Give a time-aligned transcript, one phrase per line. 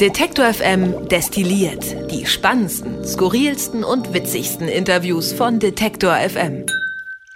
[0.00, 6.64] Detektor FM destilliert die spannendsten, skurrilsten und witzigsten Interviews von Detektor FM.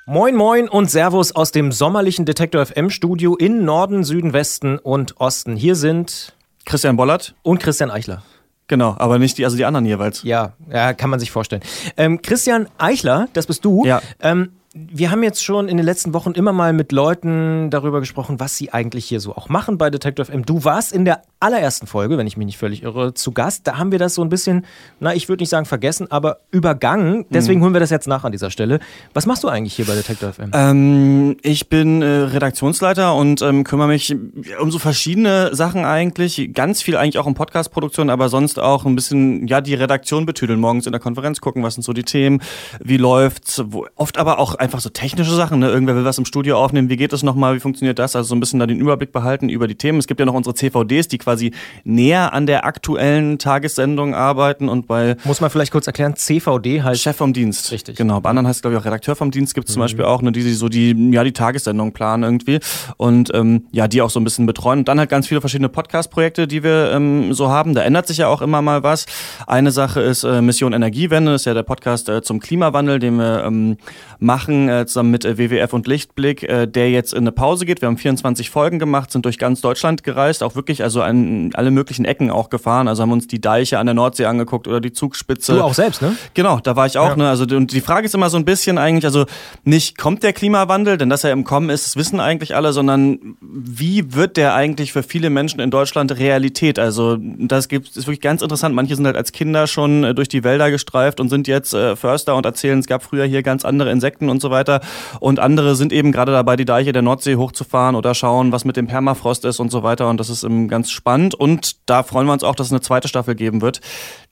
[0.07, 5.21] Moin Moin und Servus aus dem sommerlichen Detektor FM Studio in Norden, Süden, Westen und
[5.21, 5.57] Osten.
[5.57, 6.33] Hier sind
[6.65, 8.23] Christian Bollert und Christian Eichler.
[8.67, 10.23] Genau, aber nicht die, also die anderen jeweils.
[10.23, 11.63] Ja, ja, kann man sich vorstellen.
[11.99, 13.85] Ähm, Christian Eichler, das bist du.
[13.85, 14.01] Ja.
[14.21, 14.53] Ähm,
[14.91, 18.57] wir haben jetzt schon in den letzten Wochen immer mal mit Leuten darüber gesprochen, was
[18.57, 20.45] sie eigentlich hier so auch machen bei Detective M.
[20.45, 23.67] Du warst in der allerersten Folge, wenn ich mich nicht völlig irre, zu Gast.
[23.67, 24.67] Da haben wir das so ein bisschen,
[25.01, 27.27] na, ich würde nicht sagen vergessen, aber übergangen.
[27.31, 27.65] Deswegen mhm.
[27.65, 28.81] holen wir das jetzt nach an dieser Stelle.
[29.15, 30.51] Was machst du eigentlich hier bei Detective M?
[30.53, 34.15] Ähm, ich bin äh, Redaktionsleiter und ähm, kümmere mich
[34.61, 36.51] um so verschiedene Sachen eigentlich.
[36.55, 40.59] Ganz viel eigentlich auch um Podcast-Produktion, aber sonst auch ein bisschen, ja, die Redaktion betüdeln.
[40.59, 42.43] Morgens in der Konferenz gucken, was sind so die Themen,
[42.83, 43.63] wie läuft's.
[43.67, 45.61] Wo, oft aber auch einfach so technische Sachen.
[45.61, 45.69] Ne?
[45.69, 46.89] Irgendwer will was im Studio aufnehmen.
[46.89, 47.55] Wie geht das nochmal?
[47.55, 48.15] Wie funktioniert das?
[48.15, 49.99] Also so ein bisschen da den Überblick behalten über die Themen.
[49.99, 51.53] Es gibt ja noch unsere CVDs, die quasi
[51.85, 55.17] näher an der aktuellen Tagessendung arbeiten und bei.
[55.25, 57.01] Muss man vielleicht kurz erklären, CVD heißt.
[57.01, 57.73] Chef vom Dienst.
[57.73, 57.97] Richtig.
[57.97, 58.21] Genau.
[58.21, 59.85] Bei anderen heißt es, glaube ich, auch Redakteur vom Dienst gibt es zum mhm.
[59.85, 62.61] Beispiel auch, ne, die so die, ja, die Tagessendung planen irgendwie.
[62.97, 64.81] Und ähm, ja, die auch so ein bisschen betreuen.
[64.81, 67.75] Und dann halt ganz viele verschiedene Podcast-Projekte, die wir ähm, so haben.
[67.75, 69.07] Da ändert sich ja auch immer mal was.
[69.47, 73.17] Eine Sache ist äh, Mission Energiewende, das ist ja der Podcast äh, zum Klimawandel, den
[73.17, 73.77] wir ähm,
[74.19, 77.83] machen, äh, zusammen mit äh, WWF und Lichtblick, äh, der jetzt in eine Pause geht.
[77.83, 81.71] Wir haben 24 Folgen gemacht, sind durch ganz Deutschland gereist, auch wirklich also an alle
[81.71, 82.89] möglichen Ecken auch gefahren.
[82.89, 85.53] Also haben uns die Deiche an der Nordsee angeguckt oder die Zugspitze.
[85.53, 86.17] Du auch selbst, ne?
[86.33, 87.11] Genau, da war ich auch.
[87.11, 87.17] Ja.
[87.17, 87.29] Ne?
[87.29, 89.27] Also und die Frage ist immer so ein bisschen eigentlich, also
[89.65, 93.37] nicht kommt der Klimawandel, denn dass er im Kommen ist, das wissen eigentlich alle, sondern
[93.43, 96.79] wie wird der eigentlich für viele Menschen in Deutschland Realität?
[96.79, 98.75] Also das gibt ist wirklich ganz interessant.
[98.75, 101.97] Manche sind halt als Kinder schon äh, durch die Wälder gestreift und sind jetzt äh,
[101.97, 104.81] Förster und erzählen, es gab früher hier ganz andere Insekten und so weiter.
[105.21, 108.77] Und andere sind eben gerade dabei, die Deiche der Nordsee hochzufahren oder schauen, was mit
[108.77, 110.09] dem Permafrost ist und so weiter.
[110.09, 111.35] Und das ist eben ganz spannend.
[111.35, 113.81] Und da freuen wir uns auch, dass es eine zweite Staffel geben wird,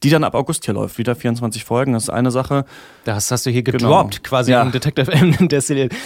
[0.06, 0.98] die dann ab August hier läuft.
[0.98, 2.64] Wieder 24 Folgen, das ist eine Sache.
[3.04, 4.28] Das hast du hier gedroppt, genau.
[4.28, 4.62] quasi ja.
[4.62, 5.34] im Detective M.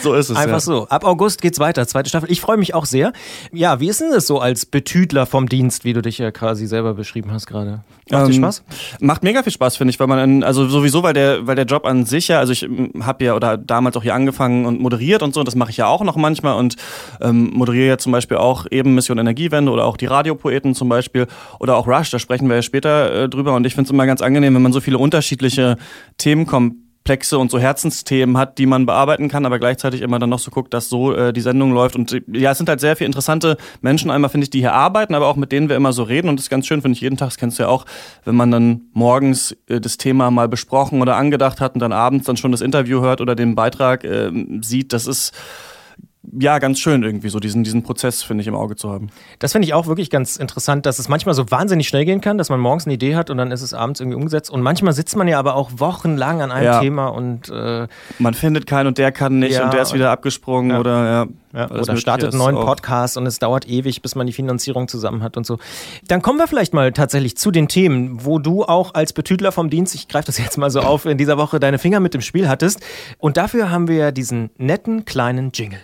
[0.03, 0.37] So ist es.
[0.37, 0.61] Einfach ja.
[0.61, 0.89] so.
[0.89, 2.31] Ab August geht's weiter, zweite Staffel.
[2.31, 3.13] Ich freue mich auch sehr.
[3.53, 6.67] Ja, wie ist denn das so als Betüdler vom Dienst, wie du dich ja quasi
[6.67, 7.81] selber beschrieben hast gerade?
[8.11, 8.63] Macht ähm, dir Spaß?
[9.01, 11.67] Macht mega viel Spaß, finde ich, weil man, in, also sowieso, weil der, weil der
[11.67, 12.67] Job an sich ja, also ich
[13.03, 15.77] habe ja oder damals auch hier angefangen und moderiert und so, und das mache ich
[15.77, 16.77] ja auch noch manchmal und
[17.21, 21.27] ähm, moderiere ja zum Beispiel auch eben Mission Energiewende oder auch die Radiopoeten zum Beispiel
[21.59, 24.07] oder auch Rush, da sprechen wir ja später äh, drüber und ich finde es immer
[24.07, 25.77] ganz angenehm, wenn man so viele unterschiedliche
[26.17, 26.75] Themen kommt
[27.11, 30.53] Komplexe und so Herzensthemen hat, die man bearbeiten kann, aber gleichzeitig immer dann noch so
[30.53, 31.97] guckt, dass so äh, die Sendung läuft.
[31.97, 35.17] Und ja, es sind halt sehr viele interessante Menschen einmal, finde ich, die hier arbeiten,
[35.17, 36.29] aber auch mit denen wir immer so reden.
[36.29, 37.85] Und das ist ganz schön, finde ich, jeden Tag, das kennst du ja auch,
[38.25, 42.27] wenn man dann morgens äh, das Thema mal besprochen oder angedacht hat und dann abends
[42.27, 44.31] dann schon das Interview hört oder den Beitrag äh,
[44.61, 45.33] sieht, das ist
[46.39, 49.09] ja, ganz schön irgendwie, so diesen, diesen Prozess, finde ich, im Auge zu haben.
[49.39, 52.37] Das finde ich auch wirklich ganz interessant, dass es manchmal so wahnsinnig schnell gehen kann,
[52.37, 54.51] dass man morgens eine Idee hat und dann ist es abends irgendwie umgesetzt.
[54.51, 56.81] Und manchmal sitzt man ja aber auch wochenlang an einem ja.
[56.81, 57.89] Thema und äh,
[58.19, 60.81] man findet keinen und der kann nicht ja, und der ist wieder abgesprungen ja.
[60.81, 61.27] oder ja.
[61.53, 65.21] Ja, oder startet einen neuen Podcast und es dauert ewig, bis man die Finanzierung zusammen
[65.21, 65.59] hat und so.
[66.07, 69.69] Dann kommen wir vielleicht mal tatsächlich zu den Themen, wo du auch als Betüdler vom
[69.69, 72.21] Dienst, ich greife das jetzt mal so auf, in dieser Woche deine Finger mit dem
[72.21, 72.81] Spiel hattest.
[73.19, 75.81] Und dafür haben wir ja diesen netten kleinen Jingle.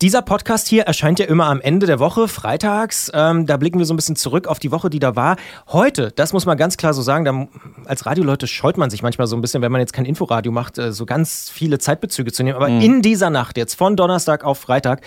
[0.00, 3.10] Dieser Podcast hier erscheint ja immer am Ende der Woche, freitags.
[3.12, 5.34] Ähm, da blicken wir so ein bisschen zurück auf die Woche, die da war.
[5.66, 7.48] Heute, das muss man ganz klar so sagen, da,
[7.84, 10.78] als Radioleute scheut man sich manchmal so ein bisschen, wenn man jetzt kein Inforadio macht,
[10.78, 12.54] äh, so ganz viele Zeitbezüge zu nehmen.
[12.54, 12.80] Aber mhm.
[12.80, 15.00] in dieser Nacht, jetzt von Donnerstag auf Freitag,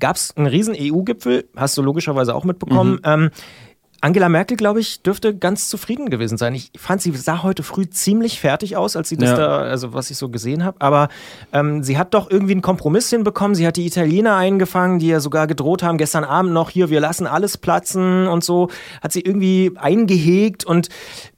[0.00, 2.94] gab es einen riesen EU-Gipfel, hast du logischerweise auch mitbekommen.
[2.94, 3.00] Mhm.
[3.04, 3.30] Ähm,
[4.02, 6.56] Angela Merkel, glaube ich, dürfte ganz zufrieden gewesen sein.
[6.56, 9.36] Ich fand, sie sah heute früh ziemlich fertig aus, als sie das ja.
[9.36, 10.76] da, also was ich so gesehen habe.
[10.80, 11.08] Aber
[11.52, 13.54] ähm, sie hat doch irgendwie einen Kompromiss hinbekommen.
[13.54, 16.98] Sie hat die Italiener eingefangen, die ja sogar gedroht haben, gestern Abend noch hier, wir
[16.98, 18.70] lassen alles platzen und so.
[19.00, 20.88] Hat sie irgendwie eingehegt und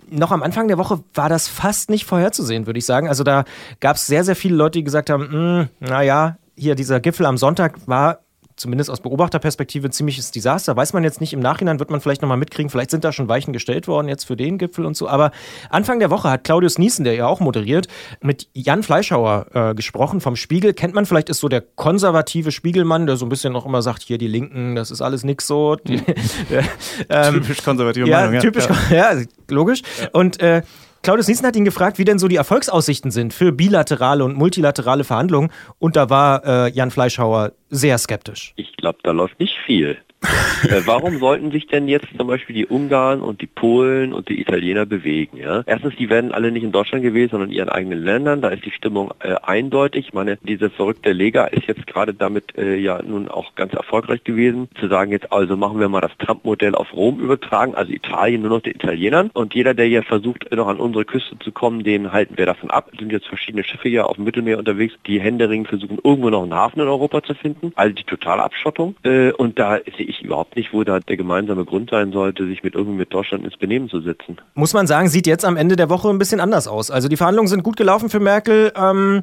[0.08, 3.08] noch am Anfang der Woche war das fast nicht vorherzusehen, würde ich sagen.
[3.08, 3.44] Also da
[3.80, 7.36] gab es sehr, sehr viele Leute, die gesagt haben, hm, naja, hier dieser Gipfel am
[7.36, 8.20] Sonntag war
[8.56, 10.76] zumindest aus Beobachterperspektive ein ziemliches Desaster.
[10.76, 13.28] Weiß man jetzt nicht, im Nachhinein wird man vielleicht nochmal mitkriegen, vielleicht sind da schon
[13.28, 15.08] Weichen gestellt worden jetzt für den Gipfel und so.
[15.08, 15.32] Aber
[15.70, 17.88] Anfang der Woche hat Claudius Niesen, der ja auch moderiert,
[18.20, 20.72] mit Jan Fleischhauer äh, gesprochen vom Spiegel.
[20.74, 24.02] Kennt man vielleicht, ist so der konservative Spiegelmann, der so ein bisschen noch immer sagt,
[24.02, 25.76] hier die Linken, das ist alles nix so.
[25.76, 25.94] Die,
[26.50, 26.62] äh,
[27.08, 28.34] ähm, typisch konservative ja, Meinung.
[28.34, 29.82] Ja, typisch, ja, ja logisch.
[30.00, 30.08] Ja.
[30.12, 30.62] Und äh,
[31.04, 35.04] Claudius Niesen hat ihn gefragt, wie denn so die Erfolgsaussichten sind für bilaterale und multilaterale
[35.04, 35.50] Verhandlungen.
[35.78, 38.54] Und da war äh, Jan Fleischhauer sehr skeptisch.
[38.56, 39.98] Ich glaube, da läuft nicht viel.
[40.68, 44.40] äh, warum sollten sich denn jetzt zum Beispiel die Ungarn und die Polen und die
[44.40, 45.36] Italiener bewegen?
[45.36, 45.62] Ja?
[45.66, 48.40] Erstens, die werden alle nicht in Deutschland gewesen, sondern in ihren eigenen Ländern.
[48.40, 50.08] Da ist die Stimmung äh, eindeutig.
[50.08, 54.24] Ich meine, diese verrückte Lega ist jetzt gerade damit äh, ja nun auch ganz erfolgreich
[54.24, 58.42] gewesen, zu sagen, jetzt also machen wir mal das Trump-Modell auf Rom übertragen, also Italien
[58.42, 59.30] nur noch den Italienern.
[59.32, 62.70] Und jeder, der hier versucht, noch an unsere Küste zu kommen, den halten wir davon
[62.70, 62.90] ab.
[62.92, 66.42] Es sind jetzt verschiedene Schiffe hier auf dem Mittelmeer unterwegs, die händeringend versuchen, irgendwo noch
[66.42, 67.72] einen Hafen in Europa zu finden.
[67.74, 68.96] Also die totale Abschottung.
[69.02, 72.62] Äh, und da sehe ich überhaupt nicht, wo da der gemeinsame Grund sein sollte, sich
[72.62, 74.38] mit irgendwie mit Deutschland ins Benehmen zu setzen.
[74.54, 76.90] Muss man sagen, sieht jetzt am Ende der Woche ein bisschen anders aus.
[76.90, 78.72] Also die Verhandlungen sind gut gelaufen für Merkel.
[78.76, 79.22] Ähm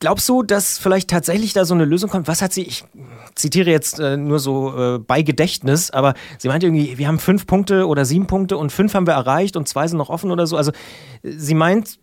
[0.00, 2.28] Glaubst du, dass vielleicht tatsächlich da so eine Lösung kommt?
[2.28, 2.84] Was hat sie, ich
[3.34, 7.46] zitiere jetzt äh, nur so äh, bei Gedächtnis, aber sie meinte irgendwie, wir haben fünf
[7.46, 10.46] Punkte oder sieben Punkte und fünf haben wir erreicht und zwei sind noch offen oder
[10.46, 10.58] so.
[10.58, 10.72] Also
[11.22, 11.98] sie meint,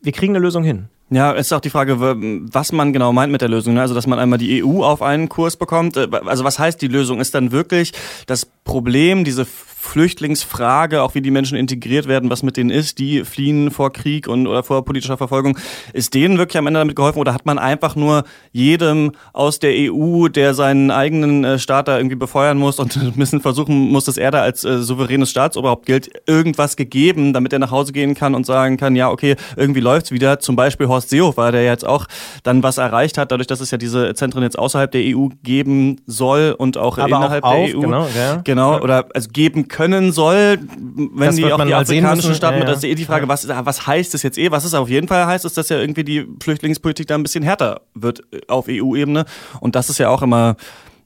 [0.00, 0.90] wir kriegen eine Lösung hin.
[1.12, 3.74] Ja, ist auch die Frage, was man genau meint mit der Lösung.
[3.74, 3.80] Ne?
[3.80, 5.96] Also, dass man einmal die EU auf einen Kurs bekommt.
[5.96, 7.20] Äh, also, was heißt die Lösung?
[7.20, 7.92] Ist dann wirklich
[8.26, 9.44] das Problem, diese
[9.80, 14.28] Flüchtlingsfrage, auch wie die Menschen integriert werden, was mit denen ist, die fliehen vor Krieg
[14.28, 15.58] und oder vor politischer Verfolgung,
[15.94, 19.72] ist denen wirklich am Ende damit geholfen oder hat man einfach nur jedem aus der
[19.74, 24.04] EU, der seinen eigenen äh, Staat da irgendwie befeuern muss und ein bisschen versuchen muss,
[24.04, 28.14] dass er da als äh, souveränes Staatsoberhaupt gilt, irgendwas gegeben, damit er nach Hause gehen
[28.14, 30.40] kann und sagen kann, ja, okay, irgendwie läuft's wieder.
[30.40, 32.06] Zum Beispiel Horst Seehofer, der jetzt auch
[32.42, 36.02] dann was erreicht hat, dadurch, dass es ja diese Zentren jetzt außerhalb der EU geben
[36.06, 37.80] soll und auch Aber innerhalb auch der auf, EU.
[37.80, 38.40] Genau, ja.
[38.44, 42.34] Genau, oder also geben können soll, wenn Das die auch die afrikanischen.
[42.34, 42.90] Staaten, Ja, das ist ja.
[42.90, 44.50] eh die Frage, was, was heißt das jetzt eh?
[44.50, 47.42] Was es auf jeden Fall heißt, ist, dass ja irgendwie die Flüchtlingspolitik da ein bisschen
[47.42, 49.24] härter wird äh, auf EU-Ebene.
[49.60, 50.56] Und das ist ja auch immer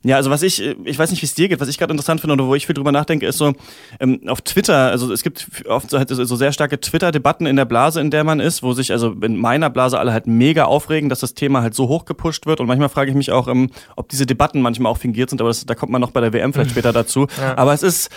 [0.05, 1.91] ja, also was ich, äh, ich weiß nicht, wie es dir geht, was ich gerade
[1.93, 3.55] interessant finde oder wo ich viel drüber nachdenke, ist so,
[3.99, 7.65] ähm, auf Twitter, also es gibt oft so, halt so sehr starke Twitter-Debatten in der
[7.65, 11.09] Blase, in der man ist, wo sich also in meiner Blase alle halt mega aufregen,
[11.09, 13.71] dass das Thema halt so hoch gepusht wird und manchmal frage ich mich auch, ähm,
[13.97, 16.35] ob diese Debatten manchmal auch fingiert sind, aber das, da kommt man noch bei der
[16.35, 17.27] WM vielleicht später dazu.
[17.57, 18.11] Aber es ist,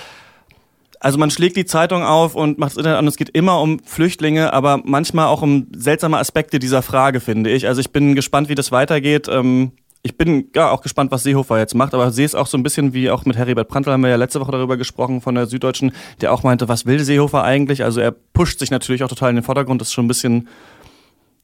[1.00, 3.08] also man schlägt die Zeitung auf und macht das Internet an.
[3.08, 7.68] Es geht immer um Flüchtlinge, aber manchmal auch um seltsame Aspekte dieser Frage, finde ich.
[7.68, 9.28] Also ich bin gespannt, wie das weitergeht.
[9.28, 9.72] Ähm,
[10.04, 12.64] ich bin ja auch gespannt, was Seehofer jetzt macht, aber sehe es auch so ein
[12.64, 15.48] bisschen wie auch mit Heribert Prantl haben wir ja letzte Woche darüber gesprochen von der
[15.48, 15.92] Süddeutschen,
[16.22, 17.84] der auch meinte, was will Seehofer eigentlich?
[17.84, 19.82] Also er pusht sich natürlich auch total in den Vordergrund.
[19.82, 20.48] Das ist schon ein bisschen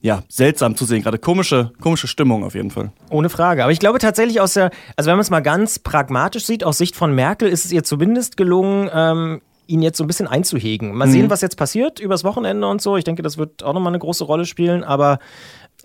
[0.04, 1.02] ja, seltsam zu sehen.
[1.02, 2.92] Gerade komische, komische Stimmung auf jeden Fall.
[3.10, 3.64] Ohne Frage.
[3.64, 6.78] Aber ich glaube tatsächlich aus der, also wenn man es mal ganz pragmatisch sieht, aus
[6.78, 10.94] Sicht von Merkel ist es ihr zumindest gelungen, ähm, ihn jetzt so ein bisschen einzuhegen.
[10.94, 12.98] Mal sehen, was jetzt passiert übers Wochenende und so.
[12.98, 15.20] Ich denke, das wird auch nochmal eine große Rolle spielen, aber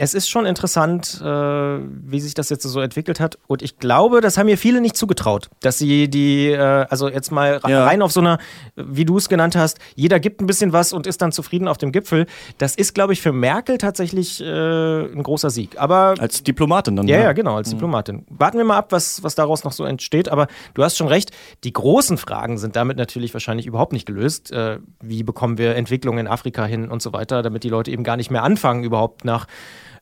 [0.01, 3.37] es ist schon interessant, äh, wie sich das jetzt so entwickelt hat.
[3.49, 6.57] Und ich glaube, das haben mir viele nicht zugetraut, dass sie die, äh,
[6.89, 7.85] also jetzt mal Ja.
[7.85, 8.39] rein auf so einer,
[8.77, 11.79] wie du es genannt hast, jeder gibt ein bisschen was und ist dann zufrieden auf
[11.79, 12.27] dem Gipfel.
[12.59, 15.81] Das ist, glaube ich, für Merkel tatsächlich äh, ein großer Sieg.
[15.81, 17.09] Aber Als Diplomatin dann.
[17.09, 17.25] ja, ne?
[17.25, 18.25] ja, genau, als Diplomatin.
[18.31, 20.29] Warten wir mal ab, was, was daraus noch so entsteht.
[20.29, 21.33] Aber du hast schon recht,
[21.65, 24.53] die großen Fragen sind damit natürlich wahrscheinlich überhaupt nicht gelöst.
[24.53, 28.05] Äh, wie bekommen wir Entwicklung in Afrika hin und so weiter, damit die Leute eben
[28.05, 29.47] gar nicht mehr anfangen, überhaupt nach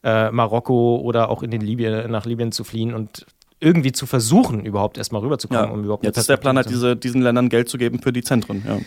[0.03, 3.27] äh, Marokko oder auch in den Libyen, nach Libyen zu fliehen und
[3.59, 5.71] irgendwie zu versuchen, überhaupt erstmal rüberzukommen, Ja.
[5.71, 8.23] um überhaupt Jetzt ist der Plan halt, diese, diesen Ländern Geld zu geben für die
[8.23, 8.63] Zentren.
[8.67, 8.79] Ja.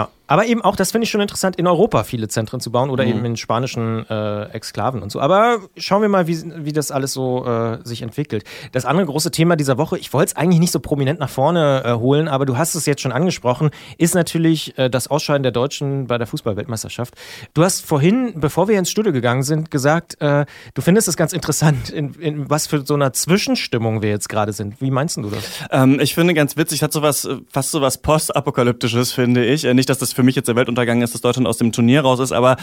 [0.00, 2.90] ja, aber eben auch, das finde ich schon interessant, in Europa viele Zentren zu bauen
[2.90, 3.10] oder Mhm.
[3.10, 5.20] eben in spanischen äh, Exklaven und so.
[5.20, 8.44] Aber schauen wir mal, wie, wie das alles so äh, sich entwickelt.
[8.72, 11.82] Das andere große Thema dieser Woche, ich wollte es eigentlich nicht so prominent nach vorne
[11.84, 15.52] äh, holen, aber du hast es jetzt schon angesprochen, ist natürlich äh, das Ausscheiden der
[15.52, 17.14] Deutschen bei der Fußball-Weltmeisterschaft.
[17.54, 20.44] Du hast vorhin, bevor wir ins Studio gegangen sind, gesagt, äh,
[20.74, 24.52] du findest es ganz interessant, in, in was für so einer Zwischenstimmung wir jetzt gerade
[24.52, 24.80] sind.
[24.80, 25.42] Wie meinst du das?
[25.70, 29.64] Ähm, ich finde ganz witzig, hat sowas, fast sowas postapokalyptisches, finde ich.
[29.64, 32.00] Äh, Nicht, dass das für mich jetzt der Weltuntergang ist, dass Deutschland aus dem Turnier
[32.00, 32.56] raus ist, aber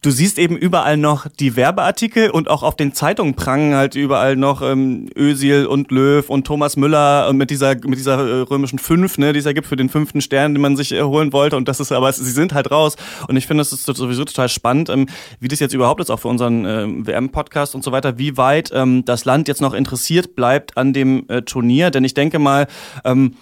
[0.00, 4.36] du siehst eben überall noch die Werbeartikel und auch auf den Zeitungen prangen halt überall
[4.36, 9.18] noch ähm, Özil und Löw und Thomas Müller mit dieser, mit dieser äh, römischen Fünf,
[9.18, 11.56] ne, die es ja gibt für den fünften Stern, den man sich äh, holen wollte
[11.56, 12.94] und das ist, aber sie sind halt raus
[13.26, 15.08] und ich finde, es ist sowieso total spannend, ähm,
[15.40, 18.70] wie das jetzt überhaupt ist, auch für unseren ähm, WM-Podcast und so weiter, wie weit
[18.72, 22.68] ähm, das Land jetzt noch interessiert bleibt an dem äh, Turnier, denn ich denke mal,
[23.04, 23.34] ähm,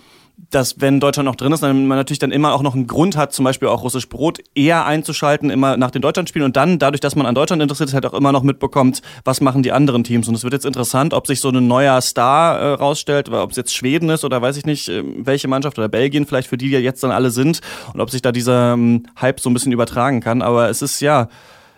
[0.50, 3.16] dass wenn Deutschland noch drin ist, dann man natürlich dann immer auch noch einen Grund
[3.16, 7.00] hat, zum Beispiel auch russisch Brot eher einzuschalten, immer nach den Deutschlandspielen und dann, dadurch,
[7.00, 10.04] dass man an Deutschland interessiert ist, halt auch immer noch mitbekommt, was machen die anderen
[10.04, 10.28] Teams.
[10.28, 13.56] Und es wird jetzt interessant, ob sich so ein neuer Star äh, rausstellt, ob es
[13.56, 16.68] jetzt Schweden ist oder weiß ich nicht, äh, welche Mannschaft oder Belgien vielleicht, für die
[16.68, 17.60] die jetzt dann alle sind
[17.92, 20.42] und ob sich da dieser ähm, Hype so ein bisschen übertragen kann.
[20.42, 21.28] Aber es ist ja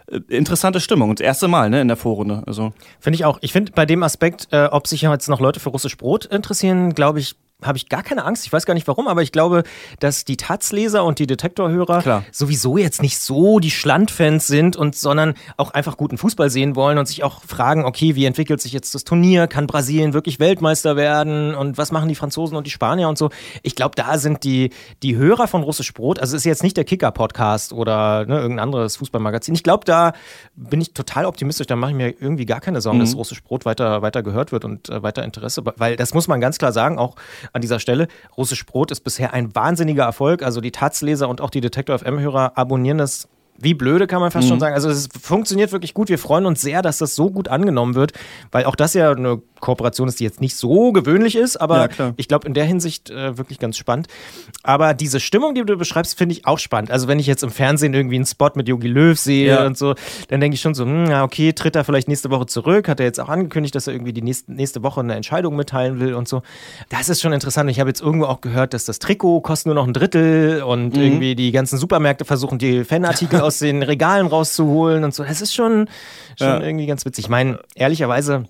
[0.06, 2.42] äh, interessante Stimmung und das erste Mal ne, in der Vorrunde.
[2.46, 3.38] Also Finde ich auch.
[3.40, 6.94] Ich finde bei dem Aspekt, äh, ob sich jetzt noch Leute für russisch Brot interessieren,
[6.94, 8.46] glaube ich, habe ich gar keine Angst.
[8.46, 9.64] Ich weiß gar nicht warum, aber ich glaube,
[9.98, 15.34] dass die Taz-Leser und die Detektorhörer sowieso jetzt nicht so die Schlandfans sind und sondern
[15.56, 18.94] auch einfach guten Fußball sehen wollen und sich auch fragen, okay, wie entwickelt sich jetzt
[18.94, 19.46] das Turnier?
[19.46, 21.54] Kann Brasilien wirklich Weltmeister werden?
[21.54, 23.30] Und was machen die Franzosen und die Spanier und so?
[23.62, 24.70] Ich glaube, da sind die,
[25.02, 28.64] die Hörer von Russisch Brot, also es ist jetzt nicht der Kicker-Podcast oder ne, irgendein
[28.64, 29.54] anderes Fußballmagazin.
[29.54, 30.12] Ich glaube, da
[30.54, 31.66] bin ich total optimistisch.
[31.66, 33.02] Da mache ich mir irgendwie gar keine Sorgen, mhm.
[33.02, 36.40] dass Russisch Brot weiter, weiter gehört wird und äh, weiter Interesse, weil das muss man
[36.40, 37.16] ganz klar sagen, auch
[37.52, 38.08] an dieser Stelle.
[38.36, 40.42] Russisch Brot ist bisher ein wahnsinniger Erfolg.
[40.42, 43.28] Also die Taz-Leser und auch die Detektor FM-Hörer abonnieren das
[43.60, 44.50] wie blöde kann man fast mhm.
[44.50, 44.74] schon sagen.
[44.74, 46.08] Also es funktioniert wirklich gut.
[46.08, 48.12] Wir freuen uns sehr, dass das so gut angenommen wird,
[48.50, 52.12] weil auch das ja eine Kooperation ist, die jetzt nicht so gewöhnlich ist, aber ja,
[52.16, 54.08] ich glaube in der Hinsicht äh, wirklich ganz spannend.
[54.62, 56.90] Aber diese Stimmung, die du beschreibst, finde ich auch spannend.
[56.90, 59.66] Also wenn ich jetzt im Fernsehen irgendwie einen Spot mit Yogi Löw sehe ja.
[59.66, 59.94] und so,
[60.28, 63.06] dann denke ich schon so, hm, okay, tritt er vielleicht nächste Woche zurück, hat er
[63.06, 66.26] jetzt auch angekündigt, dass er irgendwie die nächste, nächste Woche eine Entscheidung mitteilen will und
[66.26, 66.42] so.
[66.88, 67.70] Das ist schon interessant.
[67.70, 70.96] Ich habe jetzt irgendwo auch gehört, dass das Trikot kostet nur noch ein Drittel und
[70.96, 71.02] mhm.
[71.02, 75.24] irgendwie die ganzen Supermärkte versuchen, die Fanartikel aus den Regalen rauszuholen und so.
[75.24, 75.88] Das ist schon,
[76.38, 76.60] schon ja.
[76.60, 77.24] irgendwie ganz witzig.
[77.24, 78.44] Ich meine, ehrlicherweise,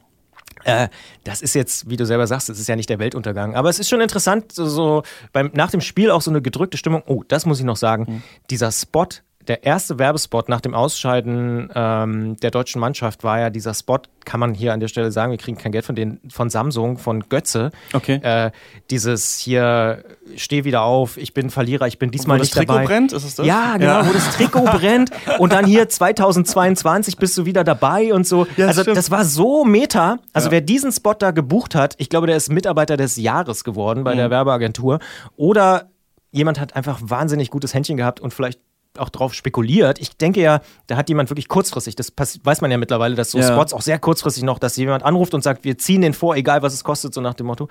[0.65, 0.89] äh,
[1.25, 3.55] das ist jetzt, wie du selber sagst, das ist ja nicht der Weltuntergang.
[3.55, 5.03] Aber es ist schon interessant, so, so
[5.33, 7.03] beim, nach dem Spiel auch so eine gedrückte Stimmung.
[7.07, 8.07] Oh, das muss ich noch sagen.
[8.09, 8.23] Mhm.
[8.51, 9.09] Dieser Spot
[9.49, 14.39] der erste Werbespot nach dem Ausscheiden ähm, der deutschen Mannschaft war ja dieser Spot, kann
[14.39, 17.29] man hier an der Stelle sagen, wir kriegen kein Geld von, den, von Samsung, von
[17.29, 17.71] Götze.
[17.95, 18.21] Okay.
[18.23, 18.51] Äh,
[18.91, 20.05] dieses hier,
[20.37, 22.87] steh wieder auf, ich bin Verlierer, ich bin diesmal wo nicht das Trikot dabei.
[22.87, 23.47] brennt, ist es das?
[23.47, 24.09] Ja, genau, ja.
[24.09, 28.47] wo das Trikot brennt und dann hier 2022 bist du wieder dabei und so.
[28.59, 28.99] Ja, also stimmt.
[28.99, 30.19] das war so meta.
[30.35, 30.53] Also ja.
[30.53, 34.13] wer diesen Spot da gebucht hat, ich glaube, der ist Mitarbeiter des Jahres geworden bei
[34.13, 34.19] mhm.
[34.19, 34.99] der Werbeagentur.
[35.37, 35.89] Oder
[36.31, 38.61] jemand hat einfach wahnsinnig gutes Händchen gehabt und vielleicht
[39.01, 39.99] auch drauf spekuliert.
[39.99, 43.39] Ich denke ja, da hat jemand wirklich kurzfristig, das weiß man ja mittlerweile, dass so
[43.39, 43.47] ja.
[43.47, 46.63] Spots auch sehr kurzfristig noch, dass jemand anruft und sagt, wir ziehen den vor, egal
[46.63, 47.69] was es kostet, so nach dem Motto.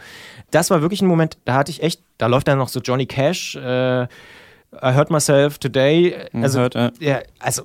[0.51, 3.05] Das war wirklich ein Moment, da hatte ich echt, da läuft dann noch so Johnny
[3.05, 4.07] Cash, äh, I
[4.95, 6.15] Hurt Myself Today.
[6.31, 6.91] Mhm, also, hört, ja.
[6.99, 7.63] ja, also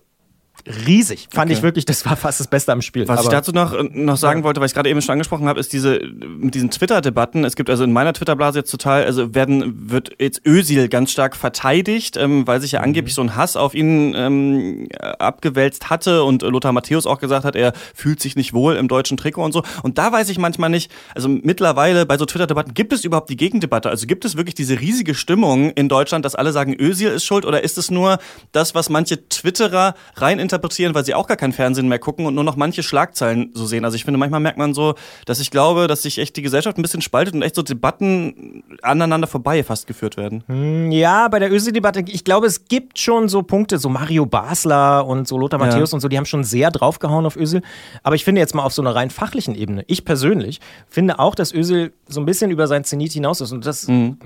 [0.86, 1.28] riesig.
[1.30, 1.58] Fand okay.
[1.58, 3.06] ich wirklich, das war fast das Beste am Spiel.
[3.06, 4.44] Was Aber, ich dazu noch, äh, noch sagen ja.
[4.44, 6.00] wollte, weil ich gerade eben schon angesprochen habe, ist diese,
[6.38, 10.42] mit diesen Twitter-Debatten, es gibt also in meiner Twitter-Blase jetzt total, also werden, wird jetzt
[10.46, 12.84] Ösil ganz stark verteidigt, ähm, weil sich ja mhm.
[12.84, 17.56] angeblich so ein Hass auf ihn ähm, abgewälzt hatte und Lothar Matthäus auch gesagt hat,
[17.56, 19.62] er fühlt sich nicht wohl im deutschen Trikot und so.
[19.82, 23.36] Und da weiß ich manchmal nicht, also mittlerweile bei so Twitter-Debatten, gibt es überhaupt die
[23.36, 23.90] Gegendebatte?
[23.90, 27.44] Also gibt es wirklich diese riesige Stimmung in Deutschland, dass alle sagen, Ösil ist schuld
[27.44, 28.18] oder ist es nur
[28.52, 32.34] das, was manche Twitterer rein interpretieren, weil sie auch gar kein Fernsehen mehr gucken und
[32.34, 33.84] nur noch manche Schlagzeilen so sehen.
[33.84, 34.94] Also ich finde, manchmal merkt man so,
[35.26, 38.62] dass ich glaube, dass sich echt die Gesellschaft ein bisschen spaltet und echt so Debatten
[38.82, 40.44] aneinander vorbei fast geführt werden.
[40.46, 45.06] Hm, ja, bei der Öse-Debatte, ich glaube, es gibt schon so Punkte, so Mario Basler
[45.06, 45.96] und so Lothar Matthäus ja.
[45.96, 47.62] und so, die haben schon sehr draufgehauen auf Ösel.
[48.02, 51.34] Aber ich finde jetzt mal auf so einer rein fachlichen Ebene, ich persönlich finde auch,
[51.34, 53.52] dass Ösel so ein bisschen über sein Zenit hinaus ist.
[53.52, 54.18] Und das mhm.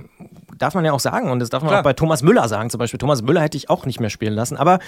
[0.57, 1.31] darf man ja auch sagen.
[1.31, 1.81] Und das darf man Klar.
[1.81, 2.71] auch bei Thomas Müller sagen.
[2.71, 4.57] Zum Beispiel, Thomas Müller hätte ich auch nicht mehr spielen lassen.
[4.57, 4.79] Aber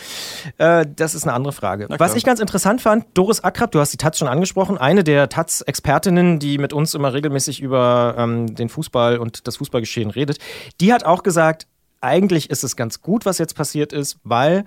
[0.58, 1.86] äh, das ist eine andere Frage.
[1.88, 5.28] Was ich ganz interessant fand, Doris Akrab, du hast die Taz schon angesprochen, eine der
[5.28, 10.38] Taz-Expertinnen, die mit uns immer regelmäßig über ähm, den Fußball und das Fußballgeschehen redet,
[10.80, 11.66] die hat auch gesagt,
[12.00, 14.64] eigentlich ist es ganz gut, was jetzt passiert ist, weil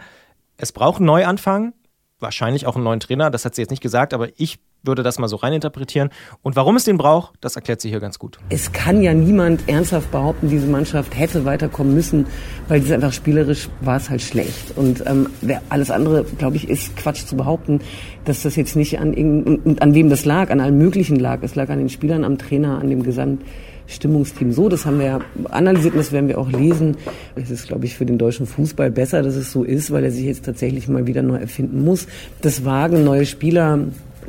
[0.57, 1.73] es braucht einen Neuanfang,
[2.19, 5.17] wahrscheinlich auch einen neuen Trainer, das hat sie jetzt nicht gesagt, aber ich würde das
[5.17, 6.09] mal so reininterpretieren.
[6.41, 8.37] Und warum es den braucht, das erklärt sie hier ganz gut.
[8.49, 12.27] Es kann ja niemand ernsthaft behaupten, diese Mannschaft hätte weiterkommen müssen,
[12.67, 14.77] weil es einfach spielerisch war es halt schlecht.
[14.77, 15.27] Und ähm,
[15.69, 17.79] alles andere, glaube ich, ist Quatsch zu behaupten,
[18.25, 19.13] dass das jetzt nicht an,
[19.79, 21.39] an wem das lag, an allen möglichen lag.
[21.41, 23.41] Es lag an den Spielern, am Trainer, an dem Gesamt.
[23.85, 24.69] Stimmungsteam so.
[24.69, 26.95] Das haben wir ja analysiert und das werden wir auch lesen.
[27.35, 30.11] Es ist, glaube ich, für den deutschen Fußball besser, dass es so ist, weil er
[30.11, 32.07] sich jetzt tatsächlich mal wieder neu erfinden muss.
[32.41, 33.79] Das Wagen, neue Spieler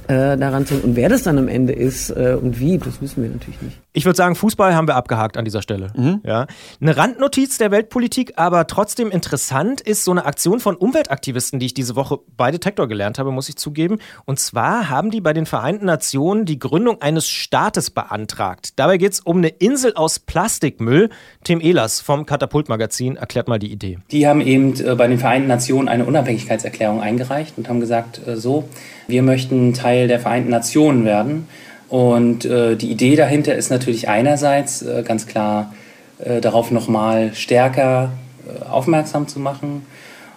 [0.08, 0.74] äh, daran zu.
[0.76, 3.83] Und wer das dann am Ende ist äh, und wie, das wissen wir natürlich nicht.
[3.96, 5.92] Ich würde sagen, Fußball haben wir abgehakt an dieser Stelle.
[5.96, 6.20] Mhm.
[6.24, 6.48] Ja.
[6.80, 11.74] Eine Randnotiz der Weltpolitik, aber trotzdem interessant ist so eine Aktion von Umweltaktivisten, die ich
[11.74, 14.00] diese Woche bei Detektor gelernt habe, muss ich zugeben.
[14.24, 18.72] Und zwar haben die bei den Vereinten Nationen die Gründung eines Staates beantragt.
[18.80, 21.10] Dabei geht es um eine Insel aus Plastikmüll.
[21.44, 24.00] Tim Ehlers vom Katapult-Magazin erklärt mal die Idee.
[24.10, 28.36] Die haben eben äh, bei den Vereinten Nationen eine Unabhängigkeitserklärung eingereicht und haben gesagt, äh,
[28.36, 28.68] so,
[29.06, 31.46] wir möchten Teil der Vereinten Nationen werden.
[31.88, 35.74] Und äh, die Idee dahinter ist natürlich einerseits äh, ganz klar
[36.18, 38.12] äh, darauf nochmal stärker
[38.46, 39.86] äh, aufmerksam zu machen.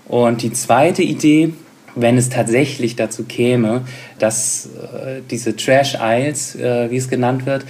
[0.08, 1.54] Und die zweite Idee,
[1.96, 3.82] wenn es tatsächlich dazu käme,
[4.20, 7.66] dass äh, diese Trash Isles, äh, wie es genannt wird,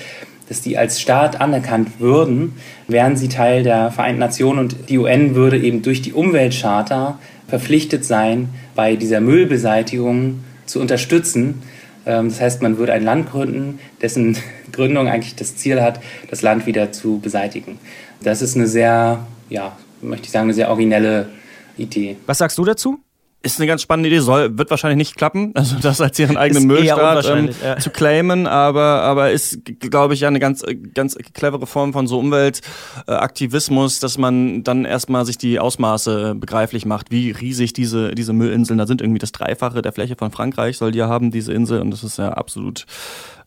[0.49, 2.53] dass die als Staat anerkannt würden,
[2.87, 8.05] wären sie Teil der Vereinten Nationen und die UN würde eben durch die Umweltcharta verpflichtet
[8.05, 11.61] sein, bei dieser Müllbeseitigung zu unterstützen.
[12.07, 14.37] Ähm, das heißt, man würde ein Land gründen, dessen
[14.71, 15.99] Gründung eigentlich das Ziel hat,
[16.29, 17.77] das Land wieder zu beseitigen.
[18.23, 21.29] Das ist eine sehr, ja, möchte ich sagen, eine sehr originelle
[21.77, 22.17] Idee.
[22.25, 22.99] Was sagst du dazu?
[23.47, 26.65] Ist eine ganz spannende Idee, soll, wird wahrscheinlich nicht klappen, also das als ihren eigenen
[26.65, 27.77] Müllstaat ähm, ja.
[27.77, 30.63] zu claimen, aber, aber ist, glaube ich, ja eine ganz,
[30.93, 37.11] ganz clevere Form von so Umweltaktivismus, dass man dann erstmal sich die Ausmaße begreiflich macht,
[37.11, 39.01] wie riesig diese, diese Müllinseln da sind.
[39.01, 42.03] Irgendwie das Dreifache der Fläche von Frankreich soll die ja haben, diese Insel, und das
[42.03, 42.85] ist ja absolut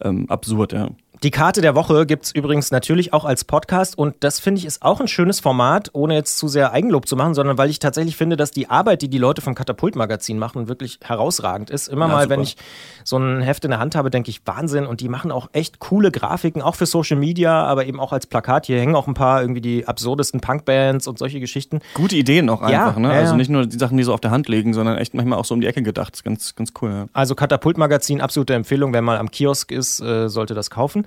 [0.02, 0.88] ähm, absurd, ja.
[1.22, 4.64] Die Karte der Woche gibt es übrigens natürlich auch als Podcast und das finde ich
[4.64, 7.78] ist auch ein schönes Format, ohne jetzt zu sehr Eigenlob zu machen, sondern weil ich
[7.78, 11.88] tatsächlich finde, dass die Arbeit, die die Leute vom Katapult-Magazin machen, wirklich herausragend ist.
[11.88, 12.36] Immer ja, mal, super.
[12.36, 12.56] wenn ich
[13.04, 15.78] so ein Heft in der Hand habe, denke ich Wahnsinn und die machen auch echt
[15.78, 18.64] coole Grafiken, auch für Social Media, aber eben auch als Plakat.
[18.64, 21.80] Hier hängen auch ein paar irgendwie die absurdesten Punkbands und solche Geschichten.
[21.92, 23.08] Gute Ideen auch einfach, ja, ne?
[23.08, 25.38] Ja, also nicht nur die Sachen, die so auf der Hand liegen, sondern echt manchmal
[25.38, 26.24] auch so um die Ecke gedacht.
[26.24, 26.90] Ganz, ganz cool.
[26.90, 27.06] Ja.
[27.12, 31.04] Also Katapult-Magazin, absolute Empfehlung, wenn man am Kiosk ist, äh, sollte das kaufen.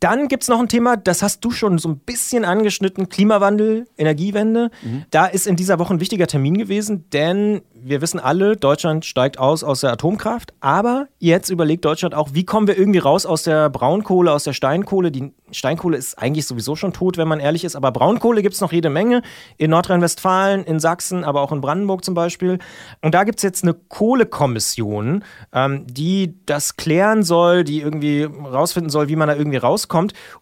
[0.00, 3.86] Dann gibt es noch ein Thema, das hast du schon so ein bisschen angeschnitten, Klimawandel,
[3.98, 4.70] Energiewende.
[4.82, 5.04] Mhm.
[5.10, 9.38] Da ist in dieser Woche ein wichtiger Termin gewesen, denn wir wissen alle, Deutschland steigt
[9.38, 13.42] aus aus der Atomkraft, aber jetzt überlegt Deutschland auch, wie kommen wir irgendwie raus aus
[13.42, 15.10] der Braunkohle, aus der Steinkohle.
[15.10, 18.60] Die Steinkohle ist eigentlich sowieso schon tot, wenn man ehrlich ist, aber Braunkohle gibt es
[18.62, 19.20] noch jede Menge.
[19.58, 22.58] In Nordrhein-Westfalen, in Sachsen, aber auch in Brandenburg zum Beispiel.
[23.02, 28.90] Und da gibt es jetzt eine Kohlekommission, ähm, die das klären soll, die irgendwie rausfinden
[28.90, 29.89] soll, wie man da irgendwie rauskommt.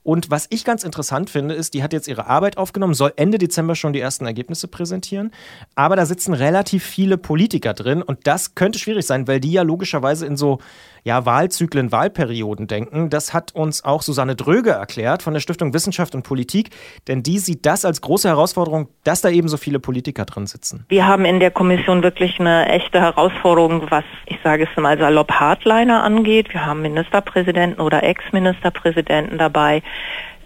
[0.02, 3.38] Und was ich ganz interessant finde, ist, die hat jetzt ihre Arbeit aufgenommen, soll Ende
[3.38, 5.32] Dezember schon die ersten Ergebnisse präsentieren.
[5.74, 9.62] Aber da sitzen relativ viele Politiker drin und das könnte schwierig sein, weil die ja
[9.62, 10.58] logischerweise in so
[11.04, 13.10] ja, Wahlzyklen, Wahlperioden denken.
[13.10, 16.70] Das hat uns auch Susanne Dröge erklärt von der Stiftung Wissenschaft und Politik,
[17.06, 20.84] denn die sieht das als große Herausforderung, dass da eben so viele Politiker drin sitzen.
[20.88, 25.32] Wir haben in der Kommission wirklich eine echte Herausforderung, was ich sage es mal salopp
[25.32, 26.52] Hardliner angeht.
[26.52, 29.82] Wir haben Ministerpräsidenten oder Ex-Ministerpräsidenten dabei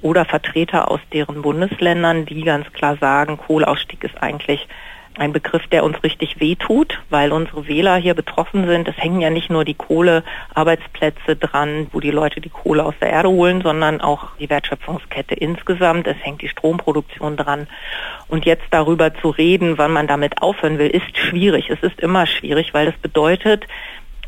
[0.02, 4.66] oder Vertreter aus deren Bundesländern, die ganz klar sagen, Kohleausstieg ist eigentlich
[5.18, 8.88] ein Begriff, der uns richtig wehtut, weil unsere Wähler hier betroffen sind.
[8.88, 13.10] Es hängen ja nicht nur die Kohlearbeitsplätze dran, wo die Leute die Kohle aus der
[13.10, 16.06] Erde holen, sondern auch die Wertschöpfungskette insgesamt.
[16.06, 17.66] Es hängt die Stromproduktion dran.
[18.28, 21.68] Und jetzt darüber zu reden, wann man damit aufhören will, ist schwierig.
[21.68, 23.66] Es ist immer schwierig, weil das bedeutet,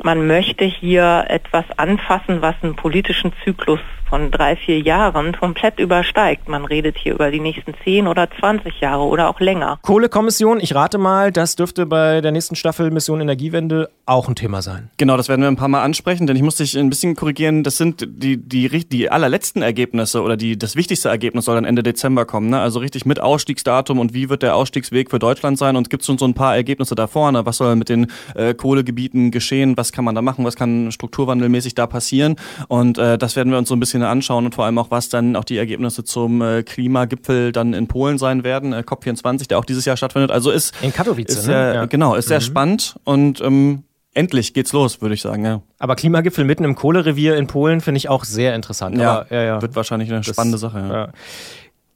[0.04, 6.48] man möchte hier etwas anfassen, was einen politischen Zyklus von drei, vier Jahren komplett übersteigt.
[6.48, 9.78] Man redet hier über die nächsten zehn oder zwanzig Jahre oder auch länger.
[9.80, 14.60] Kohlekommission, ich rate mal, das dürfte bei der nächsten Staffel Mission Energiewende auch ein Thema
[14.60, 14.90] sein.
[14.98, 17.64] Genau, das werden wir ein paar Mal ansprechen, denn ich muss dich ein bisschen korrigieren.
[17.64, 21.82] Das sind die, die, die allerletzten Ergebnisse oder die, das wichtigste Ergebnis soll dann Ende
[21.82, 22.50] Dezember kommen.
[22.50, 22.60] Ne?
[22.60, 26.06] Also richtig mit Ausstiegsdatum und wie wird der Ausstiegsweg für Deutschland sein und gibt es
[26.06, 27.46] schon so ein paar Ergebnisse da vorne.
[27.46, 29.78] Was soll mit den äh, Kohlegebieten geschehen?
[29.78, 30.44] Was kann man da machen?
[30.44, 32.36] Was kann strukturwandelmäßig da passieren?
[32.68, 35.08] Und äh, das werden wir uns so ein bisschen anschauen und vor allem auch, was
[35.08, 39.58] dann auch die Ergebnisse zum äh, Klimagipfel dann in Polen sein werden, äh, COP24, der
[39.58, 40.30] auch dieses Jahr stattfindet.
[40.30, 41.74] Also ist in Katowice, ist, ne?
[41.74, 41.84] ja.
[41.86, 42.44] genau, ist sehr mhm.
[42.44, 45.44] spannend und ähm, endlich geht's los, würde ich sagen.
[45.44, 45.62] Ja.
[45.78, 48.98] Aber Klimagipfel mitten im Kohlerevier in Polen finde ich auch sehr interessant.
[48.98, 49.62] Ja, Aber, ja, ja.
[49.62, 50.78] wird wahrscheinlich eine das, spannende Sache.
[50.78, 51.08] Ja.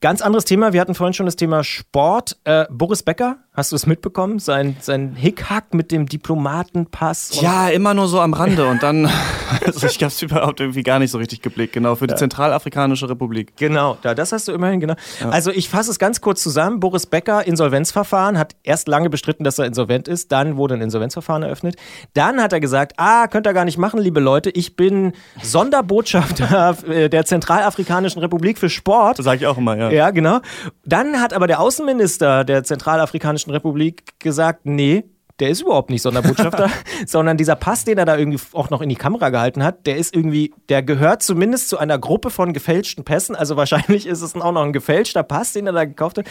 [0.00, 0.72] Ganz anderes Thema.
[0.72, 2.36] Wir hatten vorhin schon das Thema Sport.
[2.44, 4.38] Äh, Boris Becker, hast du es mitbekommen?
[4.38, 7.40] Sein, sein Hickhack mit dem Diplomatenpass.
[7.40, 8.68] Ja, immer nur so am Rande.
[8.68, 9.06] Und dann,
[9.66, 11.72] also ich habe es überhaupt irgendwie gar nicht so richtig geblickt.
[11.72, 12.16] Genau, für die ja.
[12.16, 13.56] Zentralafrikanische Republik.
[13.56, 14.94] Genau, da, das hast du immerhin, genau.
[15.20, 15.30] Ja.
[15.30, 16.78] Also ich fasse es ganz kurz zusammen.
[16.78, 20.30] Boris Becker, Insolvenzverfahren, hat erst lange bestritten, dass er insolvent ist.
[20.30, 21.74] Dann wurde ein Insolvenzverfahren eröffnet.
[22.14, 24.50] Dann hat er gesagt, ah, könnt ihr gar nicht machen, liebe Leute.
[24.50, 26.76] Ich bin Sonderbotschafter
[27.08, 29.18] der Zentralafrikanischen Republik für Sport.
[29.18, 29.90] Das sage ich auch immer, ja.
[29.90, 30.10] Ja.
[30.10, 30.38] genau.
[30.84, 35.04] Dann hat aber der Außenminister der Zentralafrikanischen Republik gesagt, nee,
[35.40, 36.68] der ist überhaupt nicht Sonderbotschafter,
[37.06, 39.96] sondern dieser Pass, den er da irgendwie auch noch in die Kamera gehalten hat, der
[39.96, 43.36] ist irgendwie, der gehört zumindest zu einer Gruppe von gefälschten Pässen.
[43.36, 46.26] Also wahrscheinlich ist es auch noch ein gefälschter Pass, den er da gekauft hat.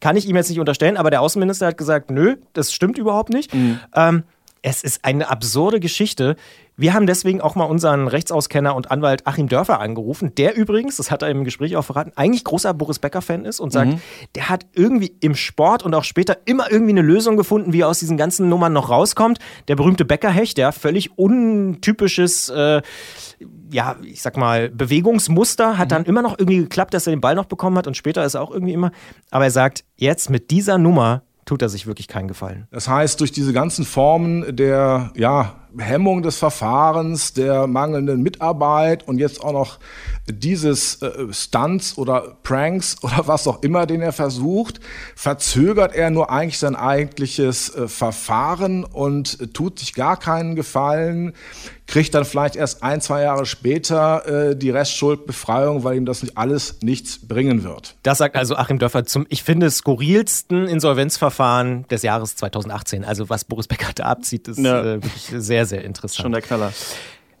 [0.00, 3.30] Kann ich ihm jetzt nicht unterstellen, aber der Außenminister hat gesagt, nö, das stimmt überhaupt
[3.30, 3.52] nicht.
[3.52, 3.80] Mhm.
[3.94, 4.22] Ähm,
[4.62, 6.36] es ist eine absurde Geschichte.
[6.82, 11.12] Wir haben deswegen auch mal unseren Rechtsauskenner und Anwalt Achim Dörfer angerufen, der übrigens, das
[11.12, 14.00] hat er im Gespräch auch verraten, eigentlich großer Boris Becker-Fan ist und sagt, mhm.
[14.34, 17.88] der hat irgendwie im Sport und auch später immer irgendwie eine Lösung gefunden, wie er
[17.88, 19.38] aus diesen ganzen Nummern noch rauskommt.
[19.68, 22.82] Der berühmte Beckerhecht, der völlig untypisches, äh,
[23.70, 25.90] ja, ich sag mal, Bewegungsmuster, hat mhm.
[25.90, 28.34] dann immer noch irgendwie geklappt, dass er den Ball noch bekommen hat und später ist
[28.34, 28.90] er auch irgendwie immer.
[29.30, 32.66] Aber er sagt, jetzt mit dieser Nummer tut er sich wirklich keinen Gefallen.
[32.72, 39.18] Das heißt, durch diese ganzen Formen der ja, Hemmung des Verfahrens, der mangelnden Mitarbeit und
[39.18, 39.78] jetzt auch noch
[40.26, 44.80] dieses äh, Stunts oder Pranks oder was auch immer, den er versucht,
[45.16, 51.32] verzögert er nur eigentlich sein eigentliches äh, Verfahren und tut sich gar keinen Gefallen.
[51.86, 56.38] Kriegt dann vielleicht erst ein, zwei Jahre später äh, die Restschuldbefreiung, weil ihm das nicht
[56.38, 57.96] alles nichts bringen wird.
[58.02, 63.04] Das sagt also Achim Dörfer zum, ich finde, skurrilsten Insolvenzverfahren des Jahres 2018.
[63.04, 64.80] Also was Boris Becker da abzieht, ist ja.
[64.80, 66.22] äh, wirklich sehr, sehr interessant.
[66.22, 66.72] Schon der Knaller.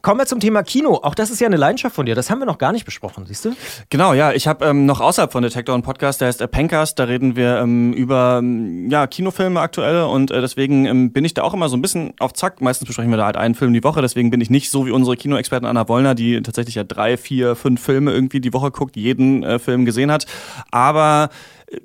[0.02, 0.98] Kommen wir zum Thema Kino.
[1.00, 2.16] Auch das ist ja eine Leidenschaft von dir.
[2.16, 3.52] Das haben wir noch gar nicht besprochen, siehst du?
[3.88, 4.32] Genau, ja.
[4.32, 6.98] Ich habe ähm, noch außerhalb von Detektor einen Podcast, der heißt äh, Pencast.
[6.98, 11.34] Da reden wir ähm, über ähm, ja, Kinofilme aktuell und äh, deswegen ähm, bin ich
[11.34, 12.60] da auch immer so ein bisschen auf Zack.
[12.60, 14.02] Meistens besprechen wir da halt einen Film die Woche.
[14.02, 17.54] Deswegen bin ich nicht so wie unsere Kinoexperten Anna Wollner, die tatsächlich ja drei, vier,
[17.54, 20.26] fünf Filme irgendwie die Woche guckt, jeden äh, Film gesehen hat.
[20.72, 21.30] Aber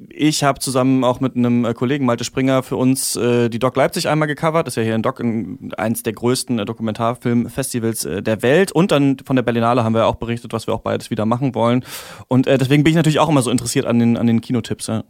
[0.09, 3.75] ich habe zusammen auch mit einem äh, Kollegen Malte Springer für uns äh, die Doc
[3.75, 4.67] Leipzig einmal gecovert.
[4.67, 8.71] Das ist ja hier in Doc ein, eins der größten äh, Dokumentarfilmfestivals äh, der Welt.
[8.71, 11.55] Und dann von der Berlinale haben wir auch berichtet, was wir auch beides wieder machen
[11.55, 11.85] wollen.
[12.27, 14.87] Und äh, deswegen bin ich natürlich auch immer so interessiert an den, an den Kinotipps.
[14.87, 15.03] Ja.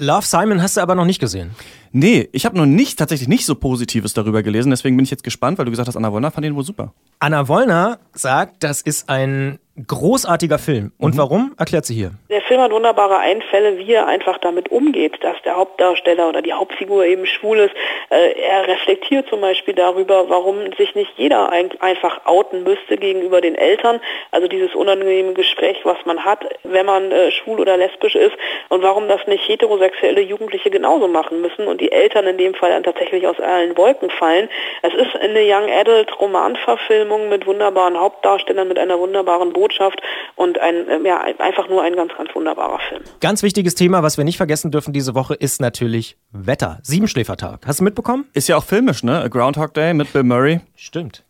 [0.00, 1.50] Love Simon hast du aber noch nicht gesehen.
[1.90, 4.70] Nee, ich habe noch nicht tatsächlich nicht so Positives darüber gelesen.
[4.70, 6.94] Deswegen bin ich jetzt gespannt, weil du gesagt hast, Anna Wollner fand den wohl super.
[7.18, 10.92] Anna Wollner sagt, das ist ein großartiger Film.
[10.98, 11.18] Und mhm.
[11.18, 12.10] warum, erklärt sie hier.
[12.30, 16.52] Der Film hat wunderbare Einfälle, wie er einfach damit umgeht, dass der Hauptdarsteller oder die
[16.52, 17.74] Hauptfigur eben schwul ist.
[18.10, 23.40] Äh, er reflektiert zum Beispiel darüber, warum sich nicht jeder ein, einfach outen müsste gegenüber
[23.40, 24.00] den Eltern.
[24.30, 28.34] Also dieses unangenehme Gespräch, was man hat, wenn man äh, schwul oder lesbisch ist
[28.68, 32.70] und warum das nicht heterosexuelle Jugendliche genauso machen müssen und die Eltern in dem Fall
[32.70, 34.48] dann tatsächlich aus allen Wolken fallen.
[34.82, 40.00] Es ist eine Young Adult Romanverfilmung mit wunderbaren Hauptdarstellern, mit einer wunderbaren Botschaft Botschaft
[40.36, 43.02] und ein, ähm, ja, einfach nur ein ganz, ganz wunderbarer Film.
[43.20, 46.78] Ganz wichtiges Thema, was wir nicht vergessen dürfen diese Woche, ist natürlich Wetter.
[46.82, 47.66] Siebenschläfertag.
[47.66, 48.26] Hast du mitbekommen?
[48.32, 49.20] Ist ja auch filmisch, ne?
[49.20, 50.60] A Groundhog Day mit Bill Murray.
[50.74, 51.24] Stimmt.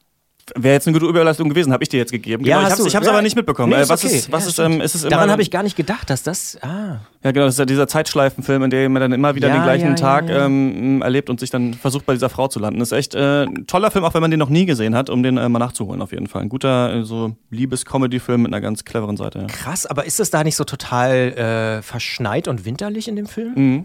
[0.57, 2.45] Wäre jetzt eine gute Überleistung gewesen, habe ich dir jetzt gegeben.
[2.45, 3.13] Ja, genau, ich habe es ja.
[3.13, 3.73] aber nicht mitbekommen.
[3.73, 4.17] Nee, ist was okay.
[4.17, 6.23] ist, was ja, ist, ähm, ist es immer Daran habe ich gar nicht gedacht, dass
[6.23, 6.59] das.
[6.63, 7.01] Ah.
[7.23, 9.63] Ja, genau, das ist ja dieser Zeitschleifenfilm, in dem man dann immer wieder Ja, den
[9.63, 10.29] gleichen Tag.
[10.29, 12.81] Ähm, erlebt und sich dann versucht, bei dieser Frau zu landen.
[12.81, 15.11] Das ist echt äh, ein toller Film, auch wenn man den noch nie gesehen hat,
[15.11, 16.43] um den äh, mal nachzuholen, auf jeden Fall.
[16.43, 19.47] Ein guter äh, so Liebes-Comedy-Film mit einer ganz cleveren Seite.
[19.49, 23.53] Krass, aber ist es da nicht so total äh, verschneit und winterlich in dem Film?
[23.55, 23.85] Mhm.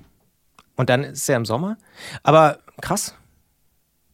[0.76, 1.78] Und dann ist es ja im Sommer.
[2.24, 3.16] Aber krass.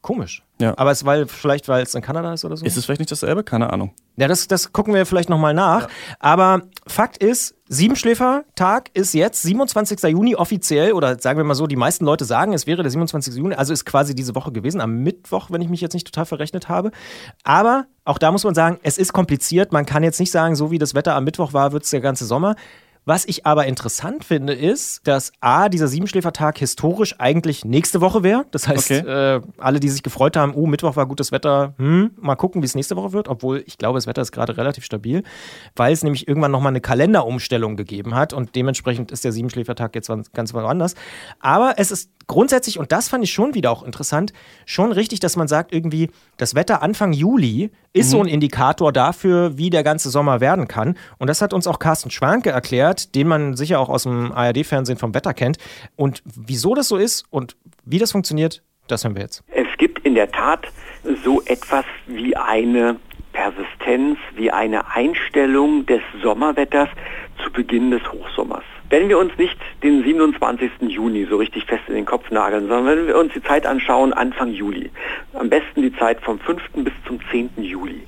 [0.01, 0.43] Komisch.
[0.61, 0.73] Ja.
[0.77, 2.65] Aber es weil vielleicht, weil es in Kanada ist oder so?
[2.65, 3.43] Ist es vielleicht nicht dasselbe?
[3.43, 3.91] Keine Ahnung.
[4.15, 5.87] Ja, das, das gucken wir vielleicht nochmal nach.
[6.19, 10.01] Aber Fakt ist, Siebenschläfertag ist jetzt 27.
[10.03, 13.35] Juni offiziell, oder sagen wir mal so, die meisten Leute sagen, es wäre der 27.
[13.35, 16.25] Juni, also ist quasi diese Woche gewesen, am Mittwoch, wenn ich mich jetzt nicht total
[16.25, 16.91] verrechnet habe.
[17.43, 19.71] Aber auch da muss man sagen, es ist kompliziert.
[19.71, 22.01] Man kann jetzt nicht sagen, so wie das Wetter am Mittwoch war, wird es der
[22.01, 22.55] ganze Sommer.
[23.05, 28.45] Was ich aber interessant finde, ist, dass A, dieser Siebenschläfertag historisch eigentlich nächste Woche wäre.
[28.51, 28.99] Das heißt, Okay.
[28.99, 32.65] äh, alle, die sich gefreut haben, oh, Mittwoch war gutes Wetter, hm, mal gucken, wie
[32.67, 33.27] es nächste Woche wird.
[33.27, 35.23] Obwohl ich glaube, das Wetter ist gerade relativ stabil,
[35.75, 40.11] weil es nämlich irgendwann nochmal eine Kalenderumstellung gegeben hat und dementsprechend ist der Siebenschläfertag jetzt
[40.33, 40.93] ganz- woanders.
[41.39, 44.31] Aber es ist grundsätzlich, und das fand ich schon wieder auch interessant,
[44.65, 49.57] schon richtig, dass man sagt, irgendwie, das Wetter Anfang Juli ist so ein Indikator dafür,
[49.57, 50.95] wie der ganze Sommer werden kann.
[51.17, 54.97] Und das hat uns auch Carsten Schwanke erklärt, den man sicher auch aus dem ARD-Fernsehen
[54.97, 55.57] vom Wetter kennt.
[55.97, 59.43] Und wieso das so ist und wie das funktioniert, das hören wir jetzt.
[59.49, 60.67] Es gibt in der Tat
[61.25, 62.97] so etwas wie eine
[63.33, 66.89] Persistenz, wie eine Einstellung des Sommerwetters
[67.43, 68.63] zu Beginn des Hochsommers.
[68.89, 70.71] Wenn wir uns nicht den 27.
[70.87, 74.13] Juni so richtig fest in den Kopf nageln, sondern wenn wir uns die Zeit anschauen,
[74.13, 74.89] Anfang Juli,
[75.33, 76.61] am besten die Zeit vom 5.
[76.77, 77.51] bis zum 10.
[77.57, 78.01] Juli,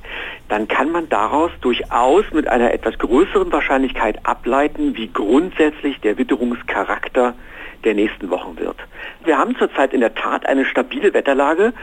[0.50, 7.36] dann kann man daraus durchaus mit einer etwas größeren Wahrscheinlichkeit ableiten, wie grundsätzlich der Witterungscharakter
[7.84, 8.78] der nächsten Wochen wird.
[9.24, 11.74] Wir haben zurzeit in der Tat eine stabile Wetterlage,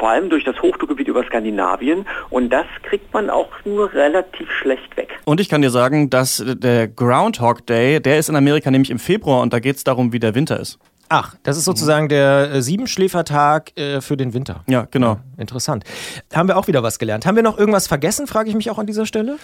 [0.00, 4.96] vor allem durch das Hochdruckgebiet über Skandinavien und das kriegt man auch nur relativ schlecht
[4.96, 5.10] weg.
[5.24, 8.98] Und ich kann dir sagen, dass der Groundhog Day, der ist in Amerika nämlich im
[8.98, 10.78] Februar und da geht es darum, wie der Winter ist.
[11.12, 14.62] Ach, das ist sozusagen der äh, Siebenschläfertag äh, für den Winter.
[14.68, 15.18] Ja, genau.
[15.38, 15.82] Interessant.
[16.32, 17.26] Haben wir auch wieder was gelernt.
[17.26, 19.36] Haben wir noch irgendwas vergessen, frage ich mich auch an dieser Stelle?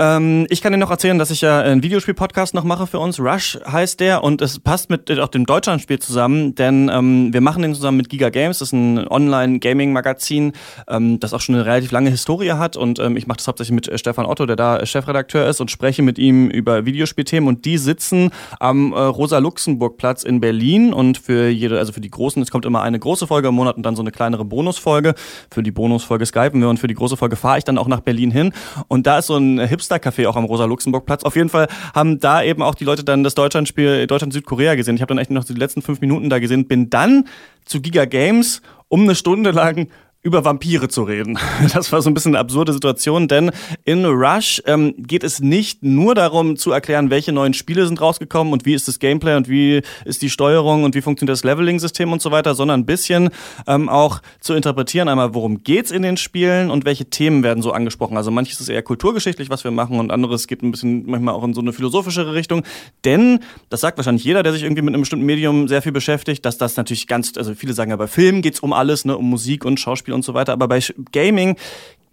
[0.00, 3.20] Ähm, ich kann dir noch erzählen, dass ich ja einen Videospiel-Podcast noch mache für uns.
[3.20, 7.60] Rush heißt der und es passt mit auch dem Deutschlandspiel zusammen, denn ähm, wir machen
[7.60, 8.60] den zusammen mit Giga Games.
[8.60, 10.52] Das ist ein Online-Gaming-Magazin,
[10.88, 13.74] ähm, das auch schon eine relativ lange Historie hat und ähm, ich mache das hauptsächlich
[13.74, 17.46] mit äh, Stefan Otto, der da äh, Chefredakteur ist und spreche mit ihm über Videospielthemen
[17.46, 22.40] und die sitzen am äh, Rosa-Luxemburg-Platz in Berlin und für jede, also für die großen,
[22.40, 25.14] es kommt immer eine große Folge im Monat und dann so eine kleinere Bonusfolge.
[25.50, 28.00] Für die Bonusfolge skypen wir und für die große Folge fahre ich dann auch nach
[28.00, 28.54] Berlin hin
[28.88, 29.58] und da ist so ein
[29.90, 31.24] Hipster-Café auch am Rosa-Luxemburg-Platz.
[31.24, 34.96] Auf jeden Fall haben da eben auch die Leute dann das Deutschlandspiel Deutschland-Südkorea gesehen.
[34.96, 37.26] Ich habe dann echt noch die letzten fünf Minuten da gesehen, bin dann
[37.64, 39.88] zu Giga Games um eine Stunde lang
[40.22, 41.38] über Vampire zu reden.
[41.72, 43.52] Das war so ein bisschen eine absurde Situation, denn
[43.84, 48.52] in Rush ähm, geht es nicht nur darum zu erklären, welche neuen Spiele sind rausgekommen
[48.52, 52.12] und wie ist das Gameplay und wie ist die Steuerung und wie funktioniert das Leveling-System
[52.12, 53.30] und so weiter, sondern ein bisschen
[53.66, 57.72] ähm, auch zu interpretieren, einmal worum geht's in den Spielen und welche Themen werden so
[57.72, 58.16] angesprochen.
[58.16, 61.44] Also manches ist eher kulturgeschichtlich, was wir machen und anderes geht ein bisschen manchmal auch
[61.44, 62.64] in so eine philosophischere Richtung.
[63.04, 66.44] Denn, das sagt wahrscheinlich jeder, der sich irgendwie mit einem bestimmten Medium sehr viel beschäftigt,
[66.44, 69.28] dass das natürlich ganz, also viele sagen ja, bei Filmen geht's um alles, ne, um
[69.30, 70.80] Musik und Schauspiel und so weiter, aber bei
[71.12, 71.56] Gaming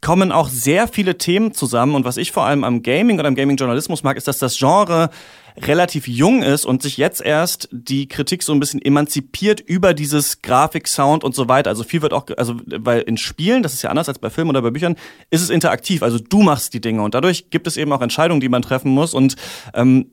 [0.02, 1.96] kommen auch sehr viele Themen zusammen.
[1.96, 5.10] Und was ich vor allem am Gaming oder am Gaming-Journalismus mag, ist, dass das Genre
[5.58, 10.44] relativ jung ist und sich jetzt erst die Kritik so ein bisschen emanzipiert über dieses
[10.44, 11.72] Grafik, Sound und so weiter.
[11.72, 14.52] Also viel wird auch, also weil in Spielen, das ist ja anders als bei Filmen
[14.52, 14.96] oder bei Büchern,
[15.32, 16.04] ist es interaktiv.
[16.04, 18.92] Also du machst die Dinge und dadurch gibt es eben auch Entscheidungen, die man treffen
[18.92, 19.16] muss.
[19.16, 19.36] Und
[19.74, 20.12] ähm,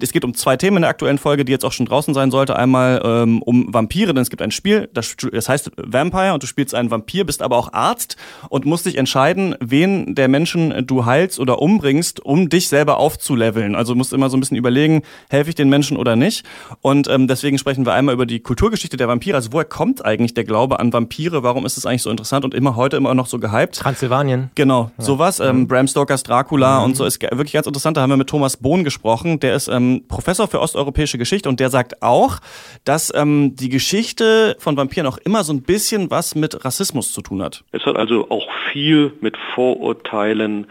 [0.00, 2.30] es geht um zwei Themen in der aktuellen Folge, die jetzt auch schon draußen sein
[2.30, 2.56] sollte.
[2.56, 6.46] Einmal ähm, um Vampire, denn es gibt ein Spiel, das, das heißt Vampire und du
[6.46, 8.16] spielst einen Vampir, bist aber auch Arzt
[8.48, 13.74] und musst dich entscheiden, wen der Menschen du heilst oder umbringst, um dich selber aufzuleveln.
[13.74, 16.44] Also musst immer so ein bisschen überlegen, helfe ich den Menschen oder nicht.
[16.82, 19.36] Und ähm, deswegen sprechen wir einmal über die Kulturgeschichte der Vampire.
[19.36, 21.42] Also woher kommt eigentlich der Glaube an Vampire?
[21.42, 23.76] Warum ist es eigentlich so interessant und immer heute immer noch so gehypt?
[23.76, 24.50] Transsilvanien.
[24.54, 25.04] Genau, ja.
[25.04, 25.40] sowas.
[25.40, 26.84] Ähm, Bram Stokers Dracula mhm.
[26.84, 27.96] und so ist wirklich ganz interessant.
[27.96, 29.40] Da haben wir mit Thomas Bohn gesprochen.
[29.40, 32.38] Der ist ähm, ähm, Professor für osteuropäische Geschichte und der sagt auch,
[32.84, 37.22] dass ähm, die Geschichte von Vampiren auch immer so ein bisschen was mit Rassismus zu
[37.22, 37.64] tun hat.
[37.72, 40.66] Es hat also auch viel mit Vorurteilen,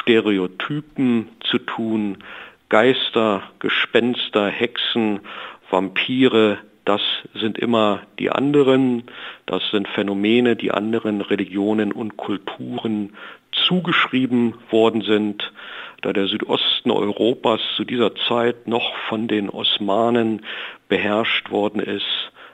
[0.00, 2.18] Stereotypen zu tun.
[2.68, 5.20] Geister, Gespenster, Hexen,
[5.70, 7.00] Vampire, das
[7.34, 9.04] sind immer die anderen,
[9.46, 13.14] das sind Phänomene, die anderen Religionen und Kulturen
[13.66, 15.52] zugeschrieben worden sind
[16.02, 20.44] da der Südosten Europas zu dieser Zeit noch von den Osmanen
[20.88, 22.04] beherrscht worden ist,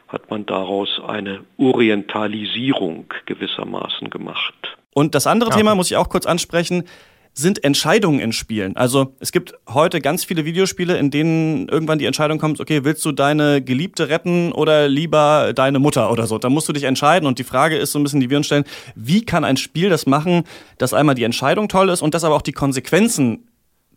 [0.08, 4.54] hat man daraus eine Orientalisierung gewissermaßen gemacht.
[4.94, 5.56] Und das andere ja.
[5.56, 6.84] Thema muss ich auch kurz ansprechen
[7.34, 8.76] sind Entscheidungen in Spielen.
[8.76, 13.04] Also es gibt heute ganz viele Videospiele, in denen irgendwann die Entscheidung kommt, okay, willst
[13.04, 16.38] du deine Geliebte retten oder lieber deine Mutter oder so?
[16.38, 18.46] Da musst du dich entscheiden und die Frage ist so ein bisschen, die wir uns
[18.46, 18.64] stellen,
[18.94, 20.44] wie kann ein Spiel das machen,
[20.78, 23.46] dass einmal die Entscheidung toll ist und dass aber auch die Konsequenzen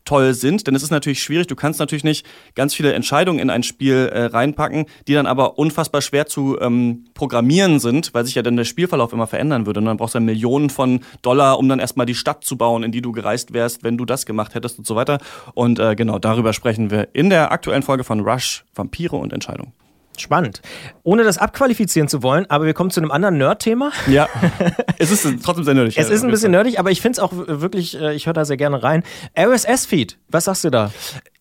[0.06, 3.50] toll sind, denn es ist natürlich schwierig, du kannst natürlich nicht ganz viele Entscheidungen in
[3.50, 8.36] ein Spiel äh, reinpacken, die dann aber unfassbar schwer zu ähm, programmieren sind, weil sich
[8.36, 9.80] ja dann der Spielverlauf immer verändern würde.
[9.80, 12.84] Und dann brauchst du ja Millionen von Dollar, um dann erstmal die Stadt zu bauen,
[12.84, 15.20] in die du gereist wärst, wenn du das gemacht hättest und so weiter.
[15.54, 19.74] Und äh, genau darüber sprechen wir in der aktuellen Folge von Rush, Vampire und Entscheidungen.
[20.22, 20.62] Spannend.
[21.04, 23.92] Ohne das abqualifizieren zu wollen, aber wir kommen zu einem anderen Nerd-Thema.
[24.08, 24.28] Ja,
[24.98, 25.98] es ist trotzdem sehr nerdig.
[25.98, 28.46] Es ist ein bisschen nerdig, aber ich finde es auch wirklich, äh, ich höre da
[28.46, 29.04] sehr gerne rein.
[29.38, 30.92] RSS-Feed, was sagst du da?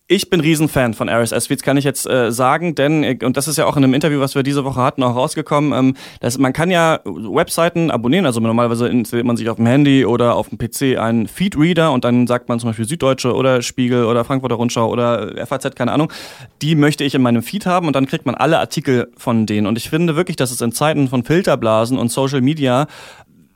[0.07, 3.57] Ich bin Riesenfan von RSS-Feeds, kann ich jetzt äh, sagen, denn, äh, und das ist
[3.57, 6.53] ja auch in einem Interview, was wir diese Woche hatten, auch rausgekommen, ähm, dass man
[6.53, 10.59] kann ja Webseiten abonnieren, also normalerweise installiert man sich auf dem Handy oder auf dem
[10.59, 14.91] PC einen Feed-Reader und dann sagt man zum Beispiel Süddeutsche oder Spiegel oder Frankfurter Rundschau
[14.91, 16.13] oder FAZ, keine Ahnung,
[16.61, 19.65] die möchte ich in meinem Feed haben und dann kriegt man alle Artikel von denen.
[19.65, 22.85] Und ich finde wirklich, dass es in Zeiten von Filterblasen und Social Media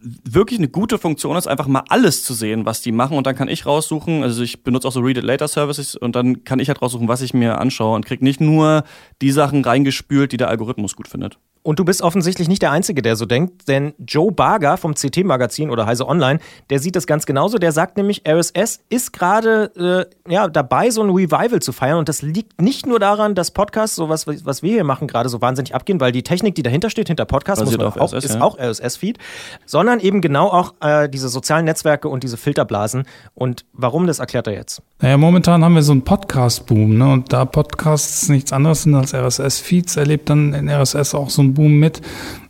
[0.02, 3.36] wirklich eine gute Funktion ist, einfach mal alles zu sehen, was die machen und dann
[3.36, 6.60] kann ich raussuchen, also ich benutze auch so Read It Later Services und dann kann
[6.60, 8.84] ich halt raussuchen, was ich mir anschaue und krieg nicht nur
[9.22, 11.38] die Sachen reingespült, die der Algorithmus gut findet.
[11.62, 15.69] Und du bist offensichtlich nicht der Einzige, der so denkt, denn Joe Barger vom CT-Magazin
[15.69, 17.58] oder Heise Online, der sieht das ganz genauso.
[17.58, 21.98] Der sagt nämlich, RSS ist gerade äh, ja, dabei, so ein Revival zu feiern.
[21.98, 25.28] Und das liegt nicht nur daran, dass Podcasts, so was, was wir hier machen, gerade
[25.28, 28.26] so wahnsinnig abgehen, weil die Technik, die dahinter steht, hinter Podcasts, muss man auch, RSS,
[28.26, 28.41] ist ja.
[28.41, 29.17] auch RSS-Feed,
[29.65, 33.04] sondern eben genau auch äh, diese sozialen Netzwerke und diese Filterblasen.
[33.36, 34.82] Und warum, das erklärt er jetzt.
[35.02, 36.98] Naja, momentan haben wir so einen Podcast-Boom.
[36.98, 37.12] Ne?
[37.12, 41.49] Und da Podcasts nichts anderes sind als RSS-Feeds, erlebt dann in RSS auch so ein
[41.54, 42.02] Boom mit.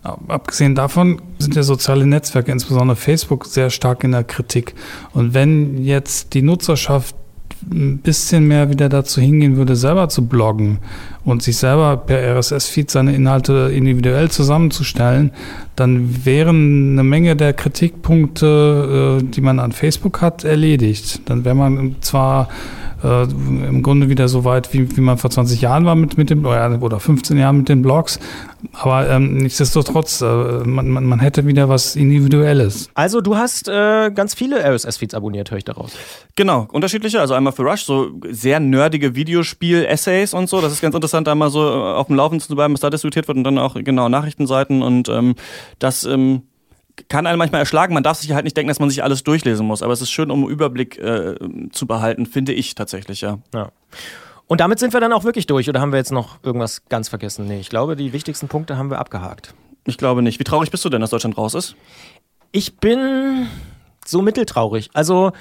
[0.04, 4.76] Abgesehen davon sind ja soziale Netzwerke, insbesondere Facebook, sehr stark in der Kritik.
[5.14, 7.16] Und wenn jetzt die Nutzerschaft
[7.72, 10.80] ein bisschen mehr wieder dazu hingehen würde, selber zu bloggen
[11.26, 15.32] und sich selber per RSS-Feed seine Inhalte individuell zusammenzustellen,
[15.76, 21.22] dann wären eine Menge der Kritikpunkte, äh, die man an Facebook hat, erledigt.
[21.26, 22.50] Dann wäre man zwar
[23.04, 26.30] äh, im Grunde wieder so weit, wie, wie man vor 20 Jahren war mit, mit
[26.30, 28.20] dem, oder 15 Jahren mit den Blogs.
[28.74, 32.90] Aber ähm, nichtsdestotrotz, äh, man, man, man hätte wieder was Individuelles.
[32.94, 35.94] Also du hast äh, ganz viele RSS-Feeds abonniert, höre ich daraus.
[36.36, 37.20] Genau, unterschiedliche.
[37.20, 40.62] Also einmal für Rush, so sehr nerdige Videospiel-Essays und so.
[40.62, 42.90] Das ist ganz interessant, da mal so äh, auf dem Laufenden zu bleiben, was da
[42.90, 45.36] diskutiert wird und dann auch genau Nachrichtenseiten und ähm,
[45.80, 46.44] das ähm,
[47.08, 47.94] kann einen manchmal erschlagen.
[47.94, 49.82] Man darf sich halt nicht denken, dass man sich alles durchlesen muss.
[49.84, 51.36] Aber es ist schön, um einen Überblick äh,
[51.72, 53.40] zu behalten, finde ich tatsächlich, ja.
[53.54, 53.72] ja.
[54.48, 55.70] Und damit sind wir dann auch wirklich durch.
[55.70, 57.46] Oder haben wir jetzt noch irgendwas ganz vergessen?
[57.46, 59.54] Nee, ich glaube, die wichtigsten Punkte haben wir abgehakt.
[59.86, 60.40] Ich glaube nicht.
[60.40, 61.76] Wie traurig bist du denn, dass Deutschland raus ist?
[62.52, 63.48] Ich bin
[64.06, 64.90] so mitteltraurig.
[64.94, 65.32] Also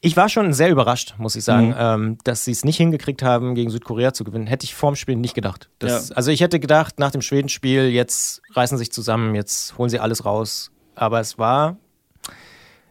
[0.00, 1.74] ich war schon sehr überrascht, muss ich sagen, Mhm.
[1.78, 4.46] ähm, dass sie es nicht hingekriegt haben, gegen Südkorea zu gewinnen.
[4.46, 5.68] Hätte ich vorm Spiel nicht gedacht.
[5.78, 6.16] Das, Ja.
[6.16, 9.98] Also ich hätte gedacht, nach dem Schwedenspiel, jetzt reißen sie sich zusammen, jetzt holen sie
[9.98, 10.70] alles raus.
[10.94, 11.76] Aber es war,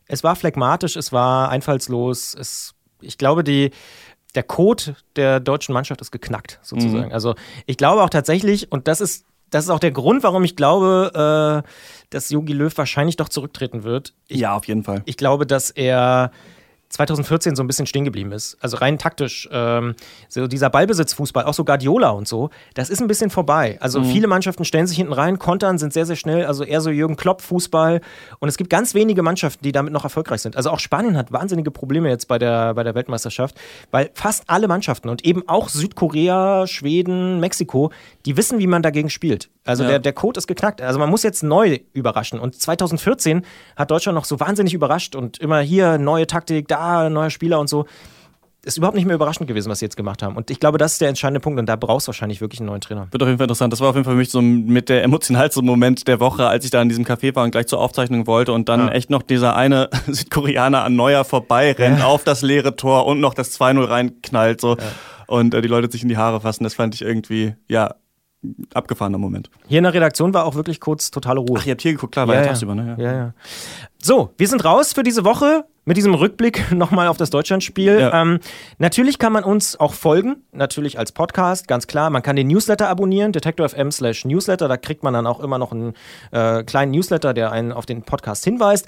[0.07, 2.35] es war phlegmatisch, es war einfallslos.
[2.35, 3.71] Es, ich glaube, die,
[4.35, 7.07] der Code der deutschen Mannschaft ist geknackt, sozusagen.
[7.07, 7.13] Mhm.
[7.13, 7.35] Also
[7.65, 11.63] ich glaube auch tatsächlich, und das ist, das ist auch der Grund, warum ich glaube,
[11.63, 11.69] äh,
[12.09, 14.13] dass Jogi Löw wahrscheinlich doch zurücktreten wird.
[14.27, 15.03] Ich, ja, auf jeden Fall.
[15.05, 16.31] Ich glaube, dass er
[16.93, 18.56] 2014 so ein bisschen stehen geblieben ist.
[18.62, 19.49] Also rein taktisch.
[19.51, 19.95] Ähm,
[20.29, 23.77] so dieser Ballbesitzfußball, auch so Guardiola und so, das ist ein bisschen vorbei.
[23.82, 24.06] Also Mhm.
[24.06, 26.45] viele Mannschaften stellen sich hinten rein, kontern, sind sehr, sehr schnell.
[26.45, 27.99] Also eher so Jürgen Klopp-Fußball.
[28.38, 30.56] Und es gibt ganz wenige Mannschaften, die damit noch erfolgreich sind.
[30.56, 33.56] Also auch Spanien hat wahnsinnige Probleme jetzt bei der, bei der Weltmeisterschaft,
[33.89, 37.91] weil fast alle Mannschaften und eben auch Südkorea, Schweden, Mexiko,
[38.27, 39.49] die wissen, wie man dagegen spielt.
[39.65, 39.89] Also Ja.
[39.91, 40.82] der, der Code ist geknackt.
[40.82, 42.39] Also man muss jetzt neu überraschen.
[42.39, 47.30] Und 2014 hat Deutschland noch so wahnsinnig überrascht und immer hier neue Taktik, da neuer
[47.30, 47.86] Spieler und so.
[48.65, 50.38] Ist überhaupt nicht mehr überraschend gewesen, was sie jetzt gemacht haben.
[50.38, 52.67] Und ich glaube, das ist der entscheidende Punkt und da brauchst du wahrscheinlich wirklich einen
[52.67, 53.08] neuen Trainer.
[53.12, 53.74] Wird auf jeden Fall interessant.
[53.74, 56.63] Das war auf jeden Fall für mich so mit der emotionalste Moment der Woche, als
[56.63, 58.93] ich da in diesem Café war und gleich zur Aufzeichnung wollte und dann Ja.
[58.93, 63.60] echt noch dieser eine Südkoreaner an Neuer vorbeirennt auf das leere Tor und noch das
[63.60, 64.78] 2-0 reinknallt so
[65.28, 66.63] und äh, die Leute sich in die Haare fassen.
[66.63, 67.96] Das fand ich irgendwie, ja,
[68.73, 69.49] abgefahrener Moment.
[69.67, 71.58] Hier in der Redaktion war auch wirklich kurz totale Ruhe.
[71.60, 72.95] Ach, ihr habt hier geguckt, klar, war ja, ja, tagsüber, ne?
[72.99, 73.34] Ja, ja.
[74.01, 77.99] So, wir sind raus für diese Woche mit diesem Rückblick nochmal auf das Deutschlandspiel.
[77.99, 78.21] Ja.
[78.21, 78.39] Ähm,
[78.77, 82.10] natürlich kann man uns auch folgen, natürlich als Podcast, ganz klar.
[82.10, 84.67] Man kann den Newsletter abonnieren, detektor.fm slash Newsletter.
[84.67, 85.93] Da kriegt man dann auch immer noch einen
[86.32, 88.88] äh, kleinen Newsletter, der einen auf den Podcast hinweist.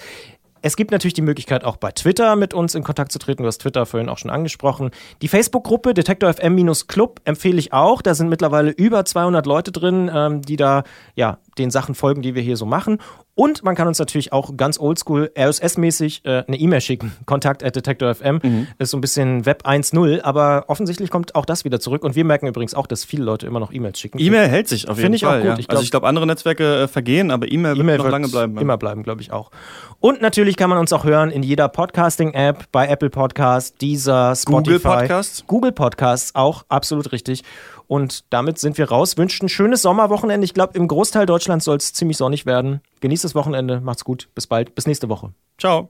[0.65, 3.43] Es gibt natürlich die Möglichkeit, auch bei Twitter mit uns in Kontakt zu treten.
[3.43, 4.89] Du hast Twitter vorhin auch schon angesprochen.
[5.21, 8.01] Die Facebook-Gruppe Detektor FM-Club empfehle ich auch.
[8.01, 10.81] Da sind mittlerweile über 200 Leute drin, ähm, die da
[11.13, 12.99] ja den Sachen folgen, die wir hier so machen.
[13.33, 17.11] Und man kann uns natürlich auch ganz oldschool RSS-mäßig äh, eine E-Mail schicken.
[17.25, 18.67] Kontakt at Detektor FM Mhm.
[18.77, 22.03] ist so ein bisschen Web 1.0, aber offensichtlich kommt auch das wieder zurück.
[22.03, 24.19] Und wir merken übrigens auch, dass viele Leute immer noch E-Mails schicken.
[24.19, 25.41] E-Mail hält sich auf jeden Finde ich auch Fall.
[25.41, 25.49] gut.
[25.49, 25.57] Ja.
[25.59, 28.27] Ich glaub- also ich glaube, andere Netzwerke äh, vergehen, aber E-Mail wird E-Mail noch lange
[28.29, 28.55] bleiben.
[28.55, 28.61] ja.
[28.61, 29.51] Immer bleiben, glaube ich auch.
[29.99, 34.63] Und natürlich kann man uns auch hören in jeder Podcasting-App, bei Apple Podcasts, Deezer, Spotify.
[34.63, 35.43] Google Podcasts?
[35.47, 37.43] Google Podcasts, auch absolut richtig.
[37.87, 39.17] Und damit sind wir raus.
[39.17, 40.45] Wünscht ein schönes Sommerwochenende.
[40.45, 42.81] Ich glaube, im Großteil Deutschlands soll es ziemlich sonnig werden.
[43.01, 43.81] Genießt das Wochenende.
[43.81, 44.29] Macht's gut.
[44.35, 44.75] Bis bald.
[44.75, 45.31] Bis nächste Woche.
[45.57, 45.89] Ciao.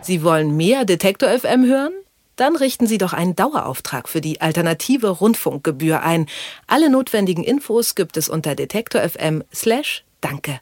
[0.00, 1.92] Sie wollen mehr Detektor FM hören?
[2.36, 6.26] Dann richten Sie doch einen Dauerauftrag für die alternative Rundfunkgebühr ein.
[6.66, 10.60] Alle notwendigen Infos gibt es unter detektor.fm/danke.